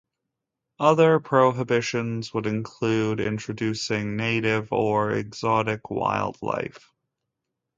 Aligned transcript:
Other 0.79 1.19
prohibitions 1.19 2.33
would 2.33 2.47
include 2.47 3.19
introducing 3.19 4.15
native 4.17 4.73
or 4.73 5.11
exotic 5.11 5.91
wildlife. 5.91 6.91